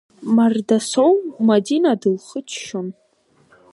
Мардасоу 0.35 1.13
Мадина 1.47 1.93
дылхыччон. 2.01 2.87